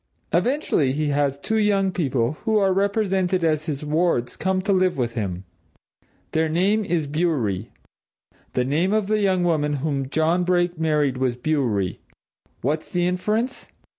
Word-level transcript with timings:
Eventually 0.33 0.93
he 0.93 1.09
has 1.09 1.37
two 1.37 1.59
young 1.59 1.91
people, 1.91 2.31
who 2.43 2.57
are 2.57 2.73
represented 2.73 3.43
as 3.43 3.67
his 3.67 3.85
wards, 3.85 4.35
come 4.35 4.59
to 4.63 4.73
live 4.73 4.97
with 4.97 5.13
him. 5.13 5.43
Their 6.31 6.49
name 6.49 6.83
is 6.83 7.05
Bewery. 7.05 7.69
The 8.53 8.65
name 8.65 8.93
of 8.93 9.05
the 9.05 9.19
young 9.19 9.43
woman 9.43 9.73
whom 9.73 10.09
John 10.09 10.43
Brake 10.43 10.79
married 10.79 11.17
was 11.17 11.35
Bewery. 11.35 11.99
What's 12.61 12.89
the 12.89 13.05
inference? 13.05 13.67